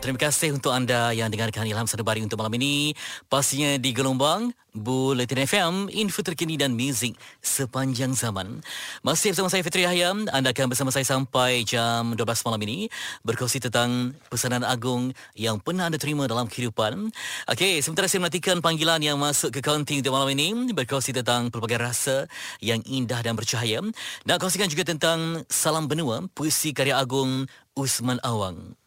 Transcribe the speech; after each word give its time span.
Terima 0.00 0.16
kasih 0.16 0.56
untuk 0.56 0.72
anda 0.72 1.12
yang 1.12 1.28
dengarkan 1.28 1.68
Ilham 1.68 1.84
Sadabari 1.84 2.24
untuk 2.24 2.40
malam 2.40 2.56
ini. 2.56 2.96
Pastinya 3.28 3.76
di 3.76 3.92
gelombang 3.92 4.48
Bulletin 4.72 5.44
FM, 5.44 5.74
info 5.92 6.24
terkini 6.24 6.56
dan 6.56 6.72
muzik 6.72 7.20
sepanjang 7.44 8.16
zaman. 8.16 8.64
Masih 9.04 9.36
bersama 9.36 9.52
saya 9.52 9.60
Fitri 9.60 9.84
Yahya. 9.84 10.16
Anda 10.32 10.56
akan 10.56 10.72
bersama 10.72 10.88
saya 10.88 11.04
sampai 11.04 11.68
jam 11.68 12.16
12 12.16 12.16
malam 12.48 12.60
ini 12.64 12.88
berkongsi 13.28 13.60
tentang 13.60 14.16
pesanan 14.32 14.64
agung 14.64 15.12
yang 15.36 15.60
pernah 15.60 15.92
anda 15.92 16.00
terima 16.00 16.24
dalam 16.24 16.48
kehidupan. 16.48 17.12
Okey, 17.52 17.84
sementara 17.84 18.08
saya 18.08 18.24
menantikan 18.24 18.64
panggilan 18.64 19.04
yang 19.04 19.20
masuk 19.20 19.52
ke 19.52 19.60
kaunting 19.60 20.00
untuk 20.00 20.16
malam 20.16 20.32
ini 20.32 20.72
berkongsi 20.72 21.12
tentang 21.12 21.52
pelbagai 21.52 21.76
rasa 21.76 22.24
yang 22.64 22.80
indah 22.88 23.20
dan 23.20 23.36
bercahaya. 23.36 23.84
Nak 24.24 24.40
kongsikan 24.40 24.72
juga 24.72 24.88
tentang 24.88 25.44
Salam 25.52 25.92
Benua, 25.92 26.24
puisi 26.32 26.72
karya 26.72 26.96
agung 26.96 27.44
Usman 27.76 28.16
Awang 28.24 28.79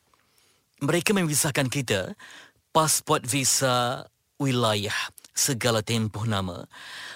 mereka 0.84 1.16
memisahkan 1.16 1.72
kita 1.72 2.12
pasport 2.76 3.24
visa 3.24 4.04
wilayah 4.36 4.96
segala 5.32 5.80
tempoh 5.80 6.28
nama. 6.28 6.68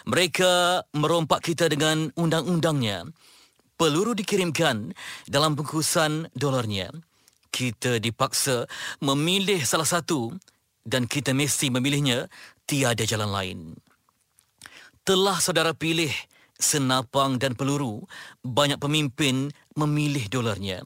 Mereka 0.07 0.83
merompak 0.95 1.51
kita 1.51 1.67
dengan 1.67 2.09
undang-undangnya. 2.15 3.03
Peluru 3.77 4.17
dikirimkan 4.17 4.95
dalam 5.29 5.53
bungkusan 5.53 6.33
dolarnya. 6.33 6.89
Kita 7.53 8.01
dipaksa 8.01 8.65
memilih 9.03 9.61
salah 9.61 9.85
satu 9.85 10.33
dan 10.81 11.05
kita 11.05 11.35
mesti 11.35 11.69
memilihnya 11.69 12.25
tiada 12.65 13.05
jalan 13.05 13.29
lain. 13.29 13.59
Telah 15.05 15.37
saudara 15.37 15.77
pilih 15.77 16.09
senapang 16.57 17.37
dan 17.37 17.53
peluru, 17.53 18.01
banyak 18.41 18.81
pemimpin 18.81 19.53
memilih 19.77 20.25
dolarnya. 20.27 20.81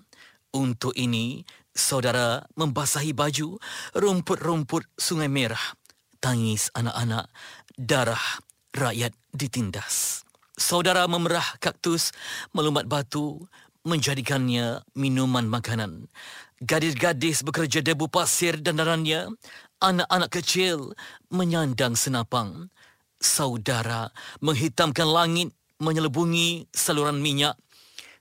Untuk 0.51 0.91
ini, 0.99 1.47
Saudara 1.71 2.43
membasahi 2.59 3.15
baju 3.15 3.55
rumput-rumput 3.95 4.83
sungai 4.99 5.31
merah. 5.31 5.61
Tangis 6.19 6.67
anak-anak, 6.75 7.31
darah 7.79 8.25
rakyat 8.75 9.15
ditindas. 9.31 10.21
Saudara 10.59 11.07
memerah 11.07 11.57
kaktus, 11.57 12.11
melumbat 12.53 12.85
batu, 12.85 13.47
menjadikannya 13.87 14.85
minuman 14.93 15.47
makanan. 15.49 16.05
Gadis-gadis 16.61 17.41
bekerja 17.41 17.81
debu 17.81 18.05
pasir 18.11 18.61
dan 18.61 18.77
darahnya. 18.77 19.31
Anak-anak 19.81 20.29
kecil 20.29 20.93
menyandang 21.33 21.97
senapang. 21.97 22.69
Saudara 23.17 24.13
menghitamkan 24.43 25.09
langit, 25.09 25.49
menyelubungi 25.81 26.69
saluran 26.69 27.17
minyak. 27.17 27.57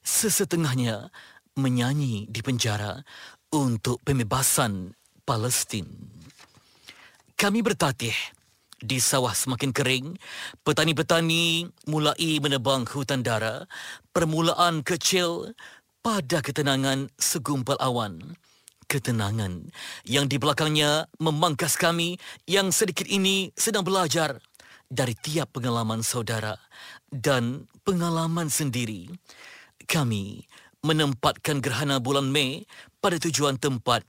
Sesetengahnya 0.00 1.12
menyanyi 1.60 2.24
di 2.32 2.40
penjara 2.40 3.04
untuk 3.50 3.98
pembebasan 4.06 4.94
Palestin. 5.26 5.86
Kami 7.34 7.66
bertatih 7.66 8.14
di 8.78 9.02
sawah 9.02 9.34
semakin 9.34 9.74
kering, 9.74 10.06
petani-petani 10.62 11.66
mulai 11.90 12.38
menebang 12.38 12.86
hutan 12.86 13.26
dara, 13.26 13.66
permulaan 14.14 14.86
kecil 14.86 15.52
pada 16.00 16.40
ketenangan 16.40 17.10
segumpal 17.18 17.76
awan. 17.82 18.38
Ketenangan 18.90 19.70
yang 20.02 20.26
di 20.26 20.34
belakangnya 20.34 21.06
memangkas 21.22 21.78
kami 21.78 22.18
yang 22.50 22.74
sedikit 22.74 23.06
ini 23.06 23.54
sedang 23.54 23.86
belajar 23.86 24.42
dari 24.90 25.14
tiap 25.14 25.54
pengalaman 25.54 26.02
saudara 26.02 26.58
dan 27.06 27.70
pengalaman 27.86 28.50
sendiri. 28.50 29.06
Kami 29.86 30.42
menempatkan 30.80 31.60
gerhana 31.60 32.00
bulan 32.00 32.32
Mei 32.32 32.64
pada 33.00 33.16
tujuan 33.16 33.56
tempat 33.56 34.04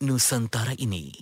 Nusantara 0.00 0.74
ini. 0.80 1.12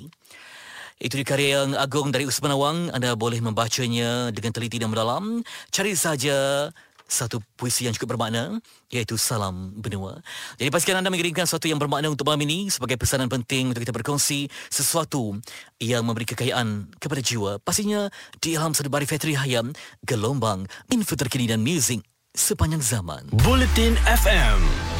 Itu 1.02 1.18
di 1.18 1.26
karya 1.26 1.66
yang 1.66 1.74
agung 1.74 2.14
dari 2.14 2.24
Usman 2.30 2.54
Awang. 2.54 2.78
Anda 2.94 3.18
boleh 3.18 3.42
membacanya 3.42 4.30
dengan 4.30 4.54
teliti 4.54 4.78
dan 4.78 4.94
mendalam. 4.94 5.42
Cari 5.74 5.98
saja 5.98 6.70
satu 7.12 7.44
puisi 7.58 7.84
yang 7.84 7.92
cukup 7.92 8.16
bermakna 8.16 8.56
iaitu 8.88 9.20
Salam 9.20 9.76
Benua. 9.76 10.22
Jadi 10.56 10.72
pastikan 10.72 11.02
anda 11.02 11.12
mengirimkan 11.12 11.44
sesuatu 11.44 11.68
yang 11.68 11.76
bermakna 11.76 12.08
untuk 12.08 12.24
malam 12.24 12.40
ini 12.48 12.72
sebagai 12.72 12.96
pesanan 12.96 13.28
penting 13.28 13.68
untuk 13.68 13.84
kita 13.84 13.92
berkongsi 13.92 14.48
sesuatu 14.72 15.36
yang 15.76 16.06
memberi 16.08 16.24
kekayaan 16.24 16.88
kepada 16.96 17.20
jiwa. 17.20 17.60
Pastinya 17.60 18.08
di 18.40 18.56
Ilham 18.56 18.72
Sedebari 18.72 19.04
Fetri 19.04 19.36
Hayam, 19.36 19.76
gelombang 20.06 20.64
info 20.88 21.12
terkini 21.18 21.44
dan 21.44 21.60
muzik 21.60 22.00
sepanjang 22.32 22.80
zaman. 22.80 23.28
Bulletin 23.44 23.98
FM. 24.08 24.91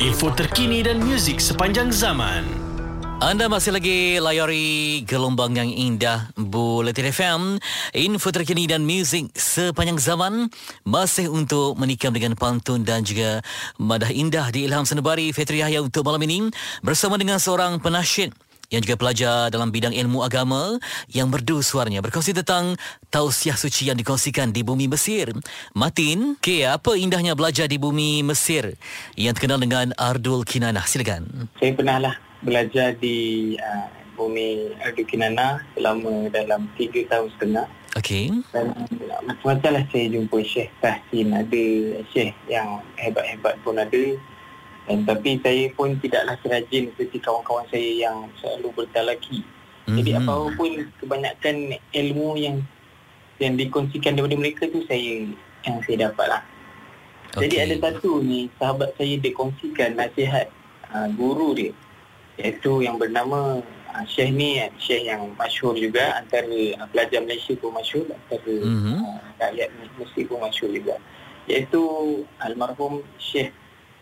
Info 0.00 0.32
terkini 0.32 0.80
dan 0.80 1.04
muzik 1.04 1.36
sepanjang 1.36 1.92
zaman. 1.92 2.48
Anda 3.16 3.48
masih 3.48 3.72
lagi 3.72 4.20
layari 4.20 5.00
gelombang 5.08 5.56
yang 5.56 5.72
indah 5.72 6.28
Bulletin 6.36 7.08
FM 7.08 7.40
Info 7.96 8.28
terkini 8.28 8.68
dan 8.68 8.84
muzik 8.84 9.32
sepanjang 9.32 9.96
zaman 9.96 10.52
Masih 10.84 11.32
untuk 11.32 11.80
menikam 11.80 12.12
dengan 12.12 12.36
pantun 12.36 12.84
dan 12.84 13.08
juga 13.08 13.40
madah 13.80 14.12
indah 14.12 14.52
di 14.52 14.68
Ilham 14.68 14.84
Senebari 14.84 15.32
Fetri 15.32 15.64
Yahya 15.64 15.80
untuk 15.80 16.04
malam 16.04 16.20
ini 16.28 16.52
Bersama 16.84 17.16
dengan 17.16 17.40
seorang 17.40 17.80
penasyid 17.80 18.36
yang 18.70 18.82
juga 18.82 18.98
pelajar 18.98 19.48
dalam 19.52 19.70
bidang 19.70 19.94
ilmu 19.94 20.22
agama 20.26 20.78
yang 21.10 21.30
merdu 21.30 21.62
suaranya 21.62 22.02
berkongsi 22.02 22.34
tentang 22.34 22.74
tausiah 23.08 23.54
suci 23.54 23.88
yang 23.90 23.98
dikongsikan 23.98 24.50
di 24.50 24.66
bumi 24.66 24.90
Mesir. 24.90 25.30
Matin, 25.74 26.38
okay, 26.38 26.66
apa 26.66 26.98
indahnya 26.98 27.38
belajar 27.38 27.70
di 27.70 27.78
bumi 27.78 28.26
Mesir 28.26 28.74
yang 29.14 29.34
terkenal 29.36 29.62
dengan 29.62 29.94
Ardul 29.94 30.42
Kinanah? 30.42 30.84
Silakan. 30.86 31.50
Saya 31.58 31.72
pernahlah 31.74 32.14
belajar 32.42 32.94
di 32.98 33.54
uh, 33.58 33.88
bumi 34.18 34.74
Ardul 34.82 35.06
Kinanah 35.06 35.62
selama 35.76 36.30
dalam 36.32 36.66
tiga 36.74 37.06
tahun 37.10 37.30
setengah. 37.38 37.66
Okey. 37.96 38.28
Dan 38.52 38.76
macam-macam 39.24 39.70
lah 39.80 39.84
saya 39.88 40.06
jumpa 40.12 40.36
Syekh 40.44 40.68
Tahsin 40.84 41.32
ada, 41.32 41.66
Syekh 42.12 42.36
yang 42.44 42.84
hebat-hebat 43.00 43.56
pun 43.64 43.80
ada. 43.80 44.04
Dan 44.86 45.02
tapi 45.02 45.42
saya 45.42 45.66
pun 45.74 45.98
tidaklah 45.98 46.38
serajin 46.46 46.94
seperti 46.94 47.18
kawan-kawan 47.18 47.66
saya 47.74 48.06
yang 48.06 48.30
selalu 48.38 48.70
bertalaki. 48.82 49.42
Mm-hmm. 49.42 49.96
Jadi 49.98 50.10
apa 50.14 50.34
pun 50.54 50.70
kebanyakan 51.02 51.56
ilmu 51.90 52.28
yang 52.38 52.56
yang 53.42 53.54
dikongsikan 53.58 54.16
daripada 54.16 54.36
mereka 54.38 54.62
tu 54.70 54.80
saya 54.86 55.26
yang 55.66 55.76
saya 55.82 56.10
dapat 56.10 56.26
lah. 56.30 56.42
Okay. 57.34 57.50
Jadi 57.50 57.56
ada 57.60 57.74
satu 57.82 58.22
ni 58.22 58.48
sahabat 58.56 58.94
saya 58.94 59.14
dikongsikan 59.20 59.98
nasihat 59.98 60.48
uh, 60.94 61.10
guru 61.12 61.52
dia 61.52 61.72
iaitu 62.36 62.84
yang 62.84 62.96
bernama 62.96 63.60
uh, 63.92 64.04
Syekh 64.06 64.32
ni 64.32 64.60
Syekh 64.78 65.08
yang 65.08 65.34
masyhur 65.36 65.74
juga 65.76 66.16
antara 66.16 66.46
uh, 66.80 66.86
pelajar 66.94 67.20
Malaysia 67.26 67.52
pun 67.58 67.74
masyhur 67.74 68.06
antara 68.08 68.54
mm-hmm. 68.54 68.96
uh, 69.02 69.20
rakyat 69.40 69.68
Mesir 70.00 70.24
pun 70.28 70.38
masyhur 70.40 70.70
juga 70.72 70.94
iaitu 71.50 71.82
almarhum 72.40 73.02
Syekh 73.20 73.52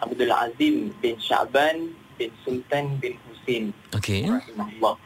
Abdul 0.02 0.32
Azim 0.34 0.90
bin 0.98 1.14
Syaban 1.22 1.94
bin 2.18 2.30
Sultan 2.42 2.98
bin 2.98 3.14
Husin. 3.26 3.64
Okey. 3.94 4.26
Rahimahullah. 4.26 4.96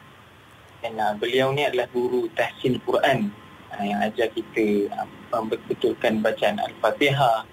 Dan 0.79 0.93
uh, 0.95 1.13
beliau 1.19 1.51
ni 1.51 1.67
adalah 1.67 1.91
guru 1.91 2.31
tahsin 2.39 2.79
Quran 2.87 3.33
uh, 3.75 3.83
yang 3.83 3.99
ajar 3.99 4.31
kita 4.31 4.87
uh, 4.95 5.07
membetulkan 5.33 6.23
bacaan 6.23 6.57
Al-Fatihah 6.57 7.43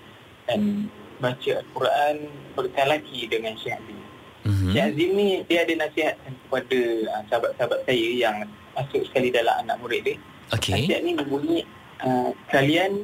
dan 0.47 0.87
baca 1.19 1.51
Al-Quran 1.59 2.17
bertalaki 2.55 3.27
dengan 3.27 3.59
Syekh 3.59 3.77
Azim. 3.83 4.01
Mm-hmm. 4.47 4.71
Syekh 4.71 4.87
Azim 4.95 5.11
ni 5.19 5.29
dia 5.51 5.59
ada 5.67 5.75
nasihat 5.75 6.15
kepada 6.23 6.79
uh, 7.11 7.23
sahabat-sahabat 7.33 7.81
saya 7.83 8.09
yang 8.15 8.37
masuk 8.79 9.03
sekali 9.11 9.29
dalam 9.35 9.55
anak 9.67 9.77
murid 9.83 10.07
dia. 10.07 10.17
Okey. 10.55 10.87
Nasihat 10.87 11.01
ni 11.03 11.13
berbunyi 11.19 11.61
uh, 12.07 12.31
kalian 12.55 13.03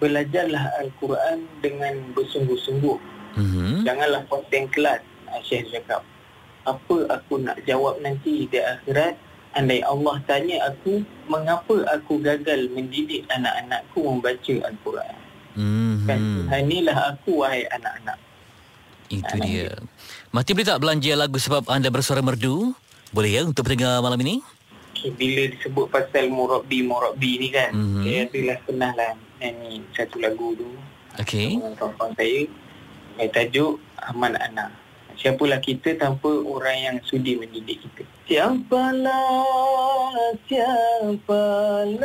belajarlah 0.00 0.64
Al-Quran 0.80 1.46
dengan 1.60 1.94
bersungguh-sungguh 2.16 3.19
Mm-hmm. 3.38 3.86
Janganlah 3.86 4.22
konten 4.26 4.66
kelas 4.74 5.02
ah, 5.30 5.40
Syekh 5.46 5.70
cakap 5.70 6.02
Apa 6.66 6.96
aku 7.14 7.38
nak 7.38 7.62
jawab 7.62 8.02
nanti 8.02 8.50
di 8.50 8.58
akhirat 8.58 9.14
Andai 9.54 9.82
Allah 9.86 10.18
tanya 10.26 10.70
aku 10.70 11.02
Mengapa 11.30 11.86
aku 11.94 12.18
gagal 12.22 12.70
mendidik 12.74 13.26
anak-anakku 13.30 13.98
membaca 14.02 14.54
Al-Quran 14.66 15.16
mm-hmm. 15.54 16.46
Kan 16.50 16.58
inilah 16.66 16.98
aku 17.14 17.46
wahai 17.46 17.66
anak-anak 17.70 18.18
Itu 19.10 19.34
anak 19.38 19.46
dia 19.46 19.70
Mati 20.30 20.50
boleh 20.54 20.66
tak 20.66 20.80
belanja 20.82 21.12
lagu 21.14 21.38
sebab 21.38 21.66
anda 21.70 21.90
bersuara 21.90 22.22
merdu? 22.22 22.74
Boleh 23.10 23.30
ya 23.34 23.42
untuk 23.42 23.66
pendengar 23.66 23.98
malam 23.98 24.18
ini? 24.22 24.38
Okay, 24.94 25.10
bila 25.14 25.50
disebut 25.50 25.86
pasal 25.90 26.30
Murabi 26.30 26.86
Murabi 26.86 27.38
ni 27.38 27.48
kan 27.50 27.74
mm-hmm. 27.74 28.02
Saya 28.06 28.20
adalah 28.26 28.58
pernah 28.66 28.90
lah 28.94 29.12
nyanyi 29.38 29.82
satu 29.94 30.18
lagu 30.18 30.54
tu 30.58 30.66
Okay 31.18 31.58
Kawan-kawan 31.58 32.10
saya 32.14 32.46
dengan 33.14 33.28
tajuk 33.34 33.80
Aman 34.08 34.34
Anak. 34.38 34.70
Siapalah 35.20 35.60
kita 35.60 36.00
tanpa 36.00 36.32
orang 36.32 36.78
yang 36.80 36.96
sudi 37.04 37.36
mendidik 37.36 37.76
kita. 37.84 38.08
Siapalah, 38.24 39.44
siapalah 40.48 42.00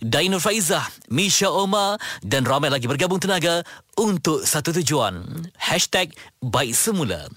Dainur 0.00 0.38
Faizah, 0.38 0.86
Misha 1.10 1.50
Omar 1.50 1.98
dan 2.22 2.46
ramai 2.46 2.70
lagi 2.70 2.86
bergabung 2.86 3.18
tenaga 3.18 3.66
untuk 4.00 4.48
satu 4.48 4.72
tujuan. 4.80 5.20
Hashtag 5.60 6.16
baik 6.40 6.72
semula. 6.72 7.28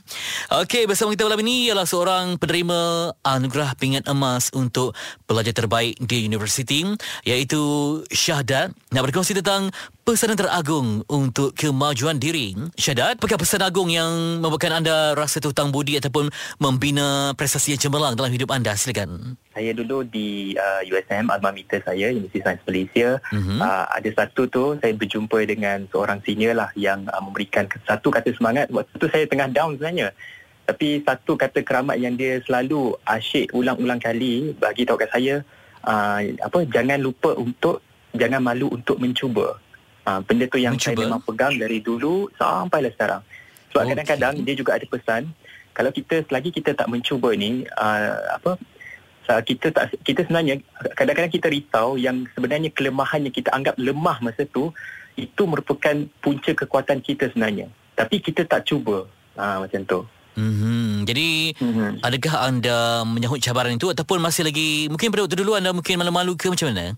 Okey, 0.47 0.87
bersama 0.87 1.11
kita 1.11 1.27
malam 1.27 1.43
ini 1.43 1.67
ialah 1.67 1.83
seorang 1.83 2.39
penerima 2.39 3.11
anugerah 3.19 3.75
pingat 3.75 4.07
emas 4.07 4.47
untuk 4.55 4.95
pelajar 5.27 5.51
terbaik 5.51 5.99
di 5.99 6.23
universiti 6.23 6.87
iaitu 7.27 7.59
Syahdat 8.07 8.71
nak 8.95 9.03
berkongsi 9.03 9.35
tentang 9.35 9.75
pesanan 10.03 10.35
teragung 10.35 11.03
untuk 11.07 11.55
kemajuan 11.55 12.19
diri. 12.19 12.55
Syahdat, 12.75 13.19
apakah 13.19 13.39
pesan 13.39 13.63
agung 13.63 13.87
yang 13.87 14.39
membuatkan 14.43 14.83
anda 14.83 15.15
rasa 15.15 15.39
terhutang 15.39 15.71
budi 15.71 15.95
ataupun 15.99 16.27
membina 16.59 17.31
prestasi 17.39 17.75
yang 17.75 17.81
cemerlang 17.83 18.15
dalam 18.15 18.31
hidup 18.31 18.51
anda? 18.51 18.75
Silakan. 18.75 19.39
Saya 19.55 19.71
dulu 19.71 20.03
di 20.03 20.57
uh, 20.59 20.81
USM, 20.83 21.31
alma 21.31 21.55
mater 21.55 21.79
saya, 21.85 22.11
Universiti 22.11 22.43
Sains 22.43 22.63
Malaysia. 22.67 23.21
Mhm. 23.31 23.63
Uh, 23.63 23.85
ada 23.95 24.09
satu 24.11 24.49
tu, 24.51 24.75
saya 24.83 24.91
berjumpa 24.91 25.39
dengan 25.47 25.87
seorang 25.87 26.19
senior 26.27 26.52
lah 26.53 26.69
yang 26.77 27.05
uh, 27.09 27.21
memberikan 27.21 27.65
satu 27.85 28.13
kata 28.13 28.31
semangat. 28.37 28.69
Waktu 28.69 28.93
tu 28.95 29.07
saya 29.09 29.25
tengah 29.25 29.49
down 29.49 29.75
sebenarnya. 29.75 30.13
Tapi 30.63 31.03
satu 31.03 31.35
kata 31.35 31.59
keramat 31.59 31.99
yang 31.99 32.15
dia 32.15 32.39
selalu 32.47 32.95
asyik 33.03 33.51
ulang-ulang 33.51 33.99
kali 33.99 34.55
bagi 34.55 34.87
tahu 34.87 34.95
kat 34.95 35.11
saya, 35.11 35.43
uh, 35.83 36.19
apa 36.39 36.63
jangan 36.71 37.03
lupa 37.03 37.35
untuk, 37.35 37.83
jangan 38.15 38.39
malu 38.39 38.71
untuk 38.71 38.95
mencuba. 38.95 39.59
Uh, 40.07 40.19
benda 40.23 40.47
tu 40.47 40.59
yang 40.59 40.79
Mencuba. 40.79 40.95
saya 40.95 41.03
memang 41.03 41.21
pegang 41.23 41.53
dari 41.59 41.79
dulu 41.83 42.31
sampailah 42.39 42.91
sekarang. 42.95 43.21
Sebab 43.71 43.81
Okey. 43.83 43.91
kadang-kadang 43.91 44.33
dia 44.43 44.55
juga 44.55 44.71
ada 44.79 44.85
pesan, 44.87 45.21
kalau 45.73 45.91
kita 45.91 46.23
selagi 46.27 46.49
kita 46.53 46.71
tak 46.77 46.87
mencuba 46.87 47.35
ni, 47.35 47.67
uh, 47.75 48.39
apa 48.39 48.55
Uh, 48.55 48.72
kita 49.23 49.71
tak 49.71 49.95
kita 50.03 50.27
sebenarnya 50.27 50.59
kadang-kadang 50.93 51.31
kita 51.31 51.47
risau 51.47 51.95
yang 51.95 52.27
sebenarnya 52.35 52.69
kelemahan 52.75 53.23
yang 53.23 53.31
kita 53.31 53.49
anggap 53.55 53.75
lemah 53.79 54.19
masa 54.19 54.43
tu 54.49 54.69
itu 55.15 55.41
merupakan 55.45 55.95
punca 56.19 56.51
kekuatan 56.51 56.99
kita 56.99 57.29
sebenarnya. 57.31 57.69
Tapi 57.93 58.19
kita 58.19 58.43
tak 58.43 58.65
cuba. 58.65 59.05
Ha, 59.37 59.61
macam 59.61 59.81
tu. 59.85 59.99
Hmm, 60.33 61.05
jadi 61.05 61.53
Mhm. 61.57 62.01
adakah 62.01 62.35
anda 62.41 62.77
menyahut 63.05 63.37
cabaran 63.37 63.77
itu 63.77 63.89
ataupun 63.89 64.17
masih 64.17 64.49
lagi 64.49 64.89
mungkin 64.89 65.13
pada 65.13 65.29
waktu 65.29 65.37
dulu 65.37 65.53
anda 65.53 65.69
mungkin 65.69 66.01
malu-malu 66.01 66.33
ke 66.33 66.49
macam 66.49 66.73
mana? 66.73 66.97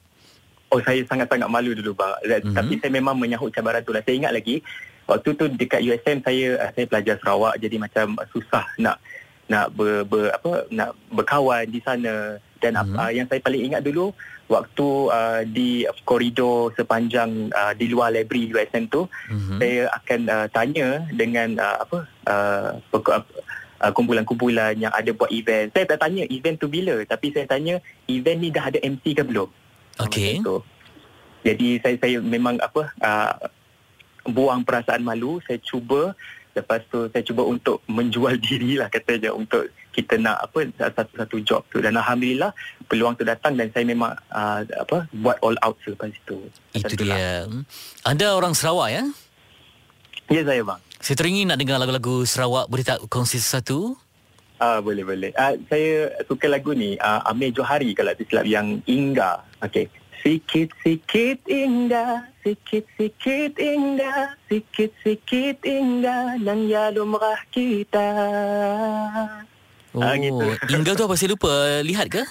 oh 0.74 0.82
saya 0.82 1.06
sangat-sangat 1.08 1.48
malu 1.48 1.72
dulu 1.78 1.94
bang 1.96 2.12
Mhm. 2.42 2.56
tapi 2.58 2.74
saya 2.82 2.92
memang 2.92 3.16
menyahut 3.16 3.54
cabaran 3.54 3.84
tu 3.86 3.94
lah. 3.94 4.02
Saya 4.04 4.18
ingat 4.18 4.34
lagi 4.34 4.60
waktu 5.06 5.30
tu 5.38 5.46
dekat 5.52 5.80
USM 5.84 6.24
saya 6.26 6.58
uh, 6.58 6.72
saya 6.74 6.86
pelajar 6.90 7.16
Sarawak. 7.22 7.56
Jadi 7.62 7.76
macam 7.78 8.18
susah 8.34 8.66
nak 8.80 8.98
nak 9.46 9.78
ber, 9.78 10.02
ber 10.06 10.34
apa 10.34 10.66
nak 10.74 10.98
berkawan 11.14 11.70
di 11.70 11.78
sana 11.86 12.42
dan 12.58 12.74
mm-hmm. 12.74 12.98
uh, 12.98 13.12
yang 13.14 13.28
saya 13.30 13.42
paling 13.46 13.62
ingat 13.62 13.86
dulu 13.86 14.10
waktu 14.46 14.88
uh, 15.10 15.42
di 15.46 15.86
koridor 16.06 16.74
sepanjang 16.78 17.50
uh, 17.54 17.74
di 17.74 17.90
luar 17.90 18.14
library 18.14 18.50
USM 18.54 18.86
tu 18.90 19.10
Mhm. 19.30 19.58
saya 19.58 19.90
akan 20.02 20.20
uh, 20.30 20.48
tanya 20.54 20.88
dengan 21.14 21.58
uh, 21.58 21.78
apa 21.82 21.98
uh, 22.30 22.70
uh, 23.82 23.92
kumpulan-kumpulan 23.94 24.78
yang 24.78 24.94
ada 24.94 25.12
buat 25.14 25.30
event. 25.34 25.74
Saya 25.74 25.86
tak 25.90 26.06
tanya 26.06 26.24
event 26.30 26.58
tu 26.58 26.70
bila 26.70 27.02
tapi 27.06 27.34
saya 27.34 27.46
tanya 27.50 27.82
event 28.06 28.40
ni 28.42 28.50
dah 28.54 28.70
ada 28.70 28.80
MC 28.82 29.18
ke 29.18 29.24
belum. 29.26 29.50
Okey. 30.06 30.42
Jadi 31.46 31.78
saya 31.82 31.96
saya 32.02 32.18
memang 32.22 32.58
apa 32.58 32.90
uh, 33.02 33.34
buang 34.26 34.66
perasaan 34.66 35.06
malu, 35.06 35.38
saya 35.46 35.62
cuba 35.62 36.18
lepas 36.56 36.80
tu 36.88 37.12
saya 37.12 37.22
cuba 37.22 37.44
untuk 37.44 37.84
menjual 37.92 38.40
diri 38.48 38.80
lah 38.80 38.88
katanya 38.88 39.36
untuk 39.36 39.68
kita 39.92 40.20
nak 40.20 40.52
apa 40.52 40.68
satu-satu 40.76 41.38
job 41.44 41.62
tu 41.72 41.80
dan 41.80 41.96
alhamdulillah 41.96 42.52
peluang 42.92 43.16
tu 43.16 43.24
datang 43.24 43.56
dan 43.56 43.72
saya 43.72 43.88
memang 43.88 44.12
uh, 44.32 44.60
apa 44.64 45.08
buat 45.16 45.40
all 45.40 45.56
out 45.64 45.80
selepas 45.84 46.12
itu. 46.12 46.52
Itu 46.76 46.96
tu 46.96 47.08
lah. 47.08 47.16
dia. 47.16 47.32
Anda 48.04 48.36
orang 48.36 48.52
Sarawak 48.52 48.90
ya? 48.92 49.04
Ya 50.28 50.42
saya 50.44 50.62
bang. 50.68 50.80
Saya 51.00 51.16
teringin 51.16 51.48
nak 51.48 51.60
dengar 51.62 51.78
lagu-lagu 51.80 52.28
Sarawak. 52.28 52.68
Boleh 52.68 52.84
tak 52.84 53.00
kongsi 53.08 53.40
sesuatu? 53.40 53.96
Ah 54.60 54.84
boleh 54.84 55.08
boleh. 55.08 55.32
Ah 55.36 55.56
saya 55.72 56.12
suka 56.28 56.52
lagu 56.52 56.76
ni 56.76 57.00
ah 57.00 57.24
Amir 57.32 57.56
Johari 57.56 57.96
kalau 57.96 58.12
tak 58.12 58.28
silap 58.28 58.48
yang 58.48 58.84
Ingga. 58.84 59.44
Okey. 59.64 59.88
Sikit 60.26 60.74
sikit 60.82 61.46
indah, 61.46 62.26
sikit 62.46 62.86
sikit 62.94 63.58
indah, 63.58 64.38
sikit 64.46 64.94
sikit 65.02 65.66
indah 65.66 66.38
nan 66.38 66.70
ya 66.70 66.88
lumrah 66.88 67.42
kita. 67.50 68.06
Oh, 69.92 70.00
Ah, 70.00 70.14
gitu. 70.14 70.46
Ingga 70.76 70.94
tu 70.94 71.04
apa 71.04 71.16
saya 71.16 71.34
lupa 71.34 71.50
lihat 71.82 72.06
ke? 72.08 72.22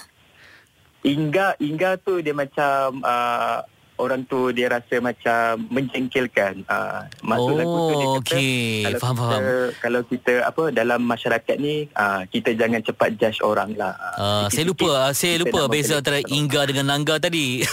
Ingga 1.03 1.59
Ingga 1.59 1.99
tu 1.99 2.17
dia 2.17 2.31
macam 2.31 3.01
ah, 3.01 3.59
orang 3.95 4.21
tu 4.23 4.49
dia 4.49 4.69
rasa 4.69 4.97
macam 4.99 5.65
menjengkelkan. 5.69 6.61
Ah 6.65 7.09
maksud 7.21 7.51
Oh, 7.51 7.57
lagu 7.57 7.77
tu 7.79 7.93
dia 7.93 8.05
kata 8.05 8.19
okey. 8.19 8.59
kalau 8.85 8.99
Faham, 8.99 9.15
kita, 9.15 9.25
faham. 9.25 9.41
Kalau 9.75 10.01
kita 10.03 10.33
apa 10.43 10.63
dalam 10.69 11.01
masyarakat 11.01 11.55
ni 11.57 11.75
ah, 11.93 12.21
kita 12.23 12.53
jangan 12.53 12.81
cepat 12.81 13.09
judge 13.15 13.41
orang 13.41 13.73
lah. 13.73 13.93
Uh, 14.15 14.45
saya 14.47 14.63
lupa 14.63 14.85
uh, 14.85 15.11
saya 15.11 15.35
lupa 15.37 15.65
beza 15.67 15.97
antara. 15.97 16.21
Ingga 16.21 16.61
dengan 16.65 16.85
Nangga 16.87 17.17
tadi. 17.19 17.65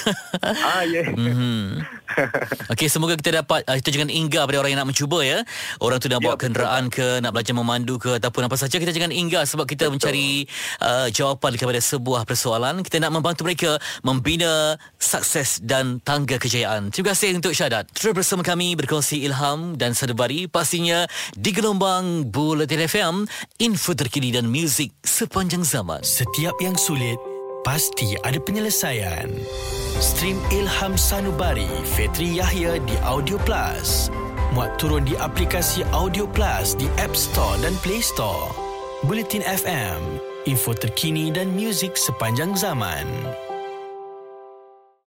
Ah 0.43 0.83
ya. 0.83 1.05
Mhm. 1.13 1.85
Okey, 2.73 2.89
semoga 2.89 3.15
kita 3.21 3.45
dapat 3.45 3.65
uh, 3.69 3.77
kita 3.77 4.01
jangan 4.01 4.11
inggar 4.13 4.49
pada 4.49 4.59
orang 4.61 4.73
yang 4.73 4.81
nak 4.85 4.91
mencuba 4.97 5.21
ya. 5.21 5.45
Orang 5.81 6.01
tu 6.01 6.09
nak 6.09 6.23
Ya, 6.23 6.31
bawa 6.31 6.39
betul, 6.39 6.45
kenderaan 6.55 6.85
ke, 6.87 7.07
nak 7.19 7.31
belajar 7.35 7.55
memandu 7.59 7.99
ke 7.99 8.11
ataupun 8.23 8.47
apa 8.47 8.55
saja 8.55 8.79
kita 8.79 8.95
jangan 8.95 9.11
inggar 9.11 9.43
sebab 9.43 9.67
kita 9.67 9.91
Betul. 9.91 9.99
mencari 9.99 10.47
uh, 10.79 11.11
jawapan 11.11 11.59
kepada 11.59 11.81
sebuah 11.83 12.23
persoalan. 12.23 12.87
Kita 12.87 13.03
nak 13.03 13.11
membantu 13.11 13.43
mereka 13.43 13.75
membina 14.07 14.79
sukses 15.03 15.59
dan 15.59 15.99
tangga 16.07 16.39
kejayaan. 16.39 16.95
Terima 16.95 17.11
kasih 17.11 17.35
untuk 17.35 17.51
Syahadat. 17.59 17.91
Terus 17.91 18.15
bersama 18.15 18.47
kami 18.47 18.79
berkongsi 18.79 19.27
ilham 19.27 19.75
dan 19.75 19.99
sadabari 19.99 20.47
pastinya 20.47 21.11
di 21.35 21.51
gelombang 21.51 22.31
Bulletin 22.31 22.87
FM, 22.87 23.15
info 23.59 23.99
terkini 23.99 24.31
dan 24.31 24.47
muzik 24.47 24.95
sepanjang 25.03 25.67
zaman. 25.67 26.07
Setiap 26.07 26.55
yang 26.63 26.79
sulit 26.79 27.19
pasti 27.67 28.15
ada 28.23 28.39
penyelesaian. 28.39 29.27
Stream 30.03 30.43
Ilham 30.51 30.99
Sanubari 30.99 31.71
Fetri 31.95 32.35
Yahya 32.35 32.83
di 32.83 32.99
Audio 33.07 33.39
Plus. 33.47 34.11
Muat 34.51 34.75
turun 34.75 35.07
di 35.07 35.15
aplikasi 35.15 35.87
Audio 35.95 36.27
Plus 36.27 36.75
di 36.75 36.91
App 36.99 37.15
Store 37.15 37.55
dan 37.63 37.71
Play 37.87 38.03
Store. 38.03 38.51
Bulletin 39.07 39.47
FM, 39.47 40.19
info 40.51 40.75
terkini 40.75 41.31
dan 41.31 41.55
muzik 41.55 41.95
sepanjang 41.95 42.59
zaman. 42.59 43.07